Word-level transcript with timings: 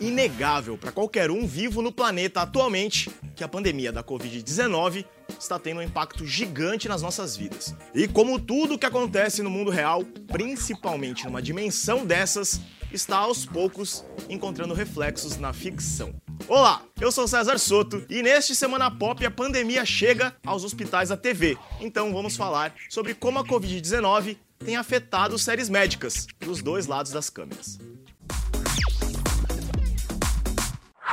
inegável 0.00 0.78
para 0.78 0.90
qualquer 0.90 1.30
um 1.30 1.46
vivo 1.46 1.82
no 1.82 1.92
planeta 1.92 2.40
atualmente 2.40 3.10
que 3.36 3.44
a 3.44 3.48
pandemia 3.48 3.92
da 3.92 4.02
Covid-19 4.02 5.04
está 5.38 5.58
tendo 5.58 5.80
um 5.80 5.82
impacto 5.82 6.26
gigante 6.26 6.88
nas 6.88 7.02
nossas 7.02 7.36
vidas. 7.36 7.74
E 7.94 8.08
como 8.08 8.40
tudo 8.40 8.78
que 8.78 8.86
acontece 8.86 9.42
no 9.42 9.50
mundo 9.50 9.70
real, 9.70 10.02
principalmente 10.26 11.24
numa 11.24 11.42
dimensão 11.42 12.04
dessas, 12.04 12.60
está 12.92 13.18
aos 13.18 13.46
poucos 13.46 14.04
encontrando 14.28 14.74
reflexos 14.74 15.36
na 15.36 15.52
ficção. 15.52 16.14
Olá, 16.48 16.82
eu 17.00 17.12
sou 17.12 17.28
César 17.28 17.58
Soto 17.58 18.04
e 18.08 18.22
neste 18.22 18.54
Semana 18.54 18.90
Pop 18.90 19.24
a 19.24 19.30
pandemia 19.30 19.84
chega 19.84 20.34
aos 20.44 20.64
hospitais 20.64 21.10
da 21.10 21.16
TV. 21.16 21.56
Então 21.80 22.12
vamos 22.12 22.36
falar 22.36 22.74
sobre 22.88 23.14
como 23.14 23.38
a 23.38 23.44
Covid-19 23.44 24.36
tem 24.64 24.76
afetado 24.76 25.38
séries 25.38 25.68
médicas 25.68 26.26
dos 26.38 26.62
dois 26.62 26.86
lados 26.86 27.12
das 27.12 27.30
câmeras. 27.30 27.78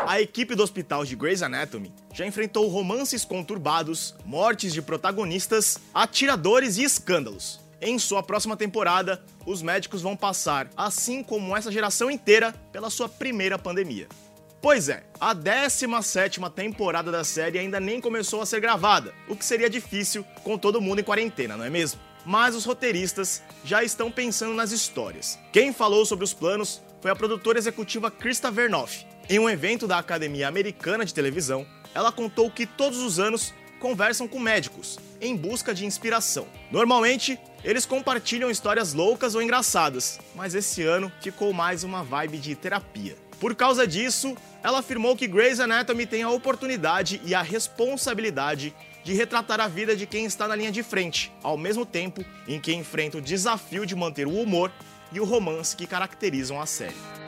A 0.07 0.21
equipe 0.21 0.55
do 0.55 0.63
hospital 0.63 1.03
de 1.03 1.17
Grey's 1.17 1.41
Anatomy 1.41 1.93
já 2.13 2.25
enfrentou 2.25 2.65
romances 2.69 3.25
conturbados, 3.25 4.15
mortes 4.23 4.71
de 4.71 4.81
protagonistas, 4.81 5.79
atiradores 5.93 6.77
e 6.77 6.83
escândalos. 6.83 7.59
Em 7.81 7.99
sua 7.99 8.23
próxima 8.23 8.55
temporada, 8.55 9.21
os 9.45 9.61
médicos 9.61 10.01
vão 10.01 10.15
passar, 10.15 10.69
assim 10.77 11.21
como 11.21 11.57
essa 11.57 11.69
geração 11.69 12.09
inteira, 12.09 12.55
pela 12.71 12.89
sua 12.89 13.09
primeira 13.09 13.59
pandemia. 13.59 14.07
Pois 14.61 14.87
é, 14.87 15.03
a 15.19 15.35
17ª 15.35 16.49
temporada 16.51 17.11
da 17.11 17.25
série 17.25 17.59
ainda 17.59 17.77
nem 17.77 17.99
começou 17.99 18.41
a 18.41 18.45
ser 18.45 18.61
gravada, 18.61 19.13
o 19.27 19.35
que 19.35 19.43
seria 19.43 19.69
difícil 19.69 20.23
com 20.41 20.57
todo 20.57 20.79
mundo 20.79 20.99
em 20.99 21.03
quarentena, 21.03 21.57
não 21.57 21.65
é 21.65 21.69
mesmo? 21.69 21.99
Mas 22.27 22.55
os 22.55 22.65
roteiristas 22.65 23.41
já 23.63 23.83
estão 23.83 24.11
pensando 24.11 24.53
nas 24.53 24.71
histórias. 24.71 25.39
Quem 25.51 25.71
falou 25.71 26.05
sobre 26.05 26.25
os 26.25 26.33
planos 26.33 26.83
foi 26.99 27.09
a 27.09 27.15
produtora 27.15 27.57
executiva 27.57 28.11
Krista 28.11 28.51
Vernoff, 28.51 29.05
em 29.29 29.39
um 29.39 29.49
evento 29.49 29.87
da 29.87 29.97
Academia 29.97 30.47
Americana 30.47 31.03
de 31.03 31.13
Televisão, 31.13 31.65
ela 31.93 32.13
contou 32.13 32.49
que 32.49 32.65
todos 32.65 32.99
os 32.99 33.19
anos 33.19 33.53
conversam 33.79 34.27
com 34.27 34.39
médicos 34.39 34.97
em 35.19 35.35
busca 35.35 35.73
de 35.73 35.85
inspiração. 35.85 36.47
Normalmente, 36.71 37.39
eles 37.63 37.85
compartilham 37.85 38.49
histórias 38.49 38.93
loucas 38.93 39.35
ou 39.35 39.41
engraçadas, 39.41 40.19
mas 40.35 40.55
esse 40.55 40.83
ano 40.83 41.11
ficou 41.21 41.53
mais 41.53 41.83
uma 41.83 42.03
vibe 42.03 42.37
de 42.37 42.55
terapia. 42.55 43.15
Por 43.39 43.55
causa 43.55 43.85
disso, 43.85 44.35
ela 44.63 44.79
afirmou 44.79 45.15
que 45.15 45.27
Grey's 45.27 45.59
Anatomy 45.59 46.05
tem 46.05 46.23
a 46.23 46.29
oportunidade 46.29 47.21
e 47.23 47.35
a 47.35 47.41
responsabilidade 47.41 48.73
de 49.03 49.13
retratar 49.13 49.61
a 49.61 49.67
vida 49.67 49.95
de 49.95 50.05
quem 50.05 50.25
está 50.25 50.47
na 50.47 50.55
linha 50.55 50.71
de 50.71 50.83
frente, 50.83 51.31
ao 51.41 51.57
mesmo 51.57 51.85
tempo 51.85 52.25
em 52.47 52.59
que 52.59 52.73
enfrenta 52.73 53.19
o 53.19 53.21
desafio 53.21 53.85
de 53.85 53.95
manter 53.95 54.27
o 54.27 54.41
humor 54.41 54.71
e 55.11 55.19
o 55.19 55.25
romance 55.25 55.75
que 55.75 55.87
caracterizam 55.87 56.59
a 56.59 56.65
série. 56.65 57.26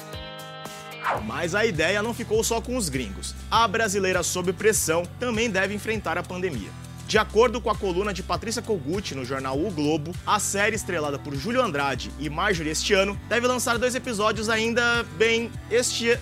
Mas 1.25 1.55
a 1.55 1.65
ideia 1.65 2.03
não 2.03 2.13
ficou 2.13 2.43
só 2.43 2.61
com 2.61 2.75
os 2.77 2.89
gringos. 2.89 3.35
A 3.49 3.67
brasileira 3.67 4.23
sob 4.23 4.53
pressão 4.53 5.03
também 5.19 5.49
deve 5.49 5.73
enfrentar 5.73 6.17
a 6.17 6.23
pandemia. 6.23 6.69
De 7.07 7.17
acordo 7.17 7.59
com 7.59 7.71
a 7.71 7.75
coluna 7.75 8.13
de 8.13 8.21
Patrícia 8.21 8.61
Kogut 8.61 9.15
no 9.15 9.25
jornal 9.25 9.59
O 9.59 9.71
Globo, 9.71 10.13
a 10.27 10.39
série 10.39 10.75
estrelada 10.75 11.17
por 11.17 11.35
Júlio 11.35 11.61
Andrade 11.61 12.11
e 12.19 12.29
Marjorie 12.29 12.69
este 12.69 12.93
ano 12.93 13.19
deve 13.27 13.47
lançar 13.47 13.79
dois 13.79 13.95
episódios 13.95 14.47
ainda, 14.47 15.03
bem, 15.17 15.51
este 15.71 16.19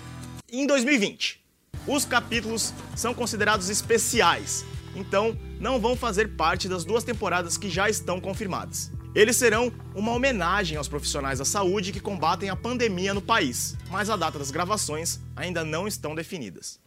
em 0.50 0.66
2020. 0.66 1.40
Os 1.86 2.06
capítulos 2.06 2.72
são 2.96 3.12
considerados 3.12 3.68
especiais, 3.68 4.64
então 4.96 5.36
não 5.60 5.78
vão 5.78 5.94
fazer 5.94 6.36
parte 6.36 6.68
das 6.68 6.84
duas 6.86 7.04
temporadas 7.04 7.58
que 7.58 7.68
já 7.68 7.90
estão 7.90 8.18
confirmadas. 8.18 8.90
Eles 9.18 9.36
serão 9.36 9.72
uma 9.96 10.12
homenagem 10.12 10.78
aos 10.78 10.86
profissionais 10.86 11.40
da 11.40 11.44
saúde 11.44 11.90
que 11.90 11.98
combatem 11.98 12.50
a 12.50 12.54
pandemia 12.54 13.12
no 13.12 13.20
país, 13.20 13.76
mas 13.90 14.08
a 14.08 14.14
data 14.14 14.38
das 14.38 14.52
gravações 14.52 15.18
ainda 15.34 15.64
não 15.64 15.88
estão 15.88 16.14
definidas. 16.14 16.78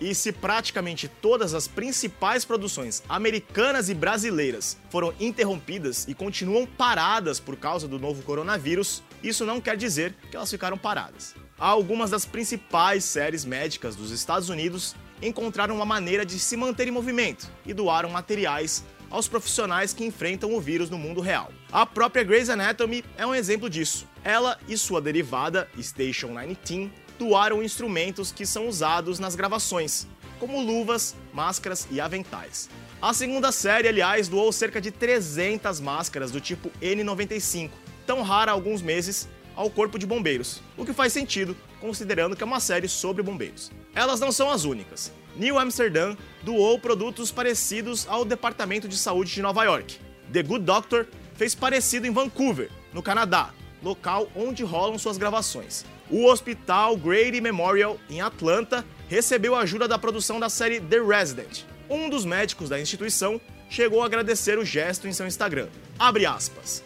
E 0.00 0.12
se 0.12 0.32
praticamente 0.32 1.06
todas 1.06 1.54
as 1.54 1.68
principais 1.68 2.44
produções 2.44 3.00
americanas 3.08 3.88
e 3.88 3.94
brasileiras 3.94 4.76
foram 4.90 5.14
interrompidas 5.20 6.04
e 6.08 6.14
continuam 6.14 6.66
paradas 6.66 7.38
por 7.38 7.54
causa 7.54 7.86
do 7.86 7.96
novo 7.96 8.24
coronavírus, 8.24 9.00
isso 9.22 9.46
não 9.46 9.60
quer 9.60 9.76
dizer 9.76 10.16
que 10.32 10.36
elas 10.36 10.50
ficaram 10.50 10.76
paradas. 10.76 11.36
Algumas 11.56 12.10
das 12.10 12.24
principais 12.24 13.04
séries 13.04 13.44
médicas 13.44 13.94
dos 13.94 14.10
Estados 14.10 14.48
Unidos 14.48 14.96
encontraram 15.22 15.76
uma 15.76 15.84
maneira 15.84 16.26
de 16.26 16.40
se 16.40 16.56
manter 16.56 16.88
em 16.88 16.92
movimento 16.92 17.48
e 17.64 17.72
doaram 17.72 18.10
materiais 18.10 18.84
aos 19.10 19.28
profissionais 19.28 19.92
que 19.92 20.04
enfrentam 20.04 20.54
o 20.54 20.60
vírus 20.60 20.90
no 20.90 20.98
mundo 20.98 21.20
real. 21.20 21.52
A 21.72 21.84
própria 21.86 22.24
Grey's 22.24 22.50
Anatomy 22.50 23.04
é 23.16 23.26
um 23.26 23.34
exemplo 23.34 23.68
disso. 23.68 24.06
Ela 24.24 24.58
e 24.68 24.76
sua 24.76 25.00
derivada, 25.00 25.68
Station 25.80 26.34
19, 26.34 26.90
doaram 27.18 27.62
instrumentos 27.62 28.30
que 28.30 28.46
são 28.46 28.68
usados 28.68 29.18
nas 29.18 29.34
gravações, 29.34 30.06
como 30.38 30.60
luvas, 30.60 31.16
máscaras 31.32 31.86
e 31.90 32.00
aventais. 32.00 32.70
A 33.00 33.12
segunda 33.12 33.52
série, 33.52 33.88
aliás, 33.88 34.28
doou 34.28 34.52
cerca 34.52 34.80
de 34.80 34.90
300 34.90 35.80
máscaras 35.80 36.30
do 36.30 36.40
tipo 36.40 36.70
N95, 36.82 37.70
tão 38.06 38.22
rara 38.22 38.50
há 38.50 38.54
alguns 38.54 38.82
meses, 38.82 39.28
ao 39.58 39.68
Corpo 39.68 39.98
de 39.98 40.06
Bombeiros, 40.06 40.62
o 40.76 40.86
que 40.86 40.92
faz 40.92 41.12
sentido, 41.12 41.56
considerando 41.80 42.36
que 42.36 42.44
é 42.44 42.46
uma 42.46 42.60
série 42.60 42.88
sobre 42.88 43.24
bombeiros. 43.24 43.72
Elas 43.92 44.20
não 44.20 44.30
são 44.30 44.48
as 44.48 44.62
únicas. 44.62 45.12
New 45.34 45.58
Amsterdam 45.58 46.16
doou 46.44 46.78
produtos 46.78 47.32
parecidos 47.32 48.06
ao 48.08 48.24
Departamento 48.24 48.86
de 48.86 48.96
Saúde 48.96 49.34
de 49.34 49.42
Nova 49.42 49.64
York. 49.64 49.98
The 50.32 50.44
Good 50.44 50.64
Doctor 50.64 51.06
fez 51.34 51.56
parecido 51.56 52.06
em 52.06 52.12
Vancouver, 52.12 52.70
no 52.92 53.02
Canadá, 53.02 53.50
local 53.82 54.30
onde 54.36 54.62
rolam 54.62 54.96
suas 54.96 55.18
gravações. 55.18 55.84
O 56.08 56.26
Hospital 56.26 56.96
Grady 56.96 57.40
Memorial, 57.40 57.98
em 58.08 58.20
Atlanta, 58.20 58.86
recebeu 59.08 59.56
ajuda 59.56 59.88
da 59.88 59.98
produção 59.98 60.38
da 60.38 60.48
série 60.48 60.80
The 60.80 61.00
Resident. 61.00 61.64
Um 61.90 62.08
dos 62.08 62.24
médicos 62.24 62.68
da 62.68 62.80
instituição 62.80 63.40
chegou 63.68 64.04
a 64.04 64.06
agradecer 64.06 64.56
o 64.56 64.64
gesto 64.64 65.08
em 65.08 65.12
seu 65.12 65.26
Instagram. 65.26 65.66
Abre 65.98 66.26
aspas. 66.26 66.84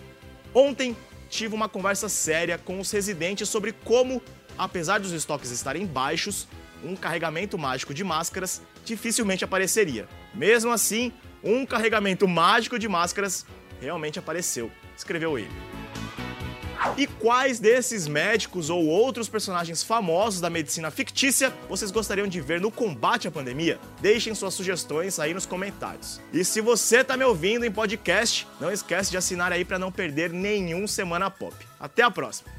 Ontem 0.54 0.96
tive 1.32 1.54
uma 1.54 1.66
conversa 1.66 2.10
séria 2.10 2.58
com 2.58 2.78
os 2.78 2.90
residentes 2.90 3.48
sobre 3.48 3.72
como, 3.72 4.22
apesar 4.58 5.00
dos 5.00 5.12
estoques 5.12 5.50
estarem 5.50 5.86
baixos, 5.86 6.46
um 6.84 6.94
carregamento 6.94 7.56
mágico 7.56 7.94
de 7.94 8.04
máscaras 8.04 8.60
dificilmente 8.84 9.42
apareceria. 9.42 10.06
Mesmo 10.34 10.70
assim, 10.70 11.10
um 11.42 11.64
carregamento 11.64 12.28
mágico 12.28 12.78
de 12.78 12.86
máscaras 12.86 13.46
realmente 13.80 14.18
apareceu, 14.18 14.70
escreveu 14.94 15.38
ele. 15.38 15.71
E 16.96 17.06
quais 17.06 17.58
desses 17.58 18.06
médicos 18.06 18.68
ou 18.68 18.86
outros 18.86 19.28
personagens 19.28 19.82
famosos 19.82 20.40
da 20.40 20.50
medicina 20.50 20.90
fictícia 20.90 21.52
vocês 21.68 21.90
gostariam 21.90 22.26
de 22.26 22.40
ver 22.40 22.60
no 22.60 22.70
combate 22.70 23.26
à 23.26 23.30
pandemia? 23.30 23.80
Deixem 24.00 24.34
suas 24.34 24.52
sugestões 24.52 25.18
aí 25.18 25.32
nos 25.32 25.46
comentários. 25.46 26.20
E 26.32 26.44
se 26.44 26.60
você 26.60 27.02
tá 27.02 27.16
me 27.16 27.24
ouvindo 27.24 27.64
em 27.64 27.70
podcast, 27.70 28.46
não 28.60 28.70
esquece 28.70 29.10
de 29.10 29.16
assinar 29.16 29.52
aí 29.52 29.64
para 29.64 29.78
não 29.78 29.90
perder 29.90 30.30
nenhum 30.30 30.86
Semana 30.86 31.30
Pop. 31.30 31.54
Até 31.80 32.02
a 32.02 32.10
próxima! 32.10 32.50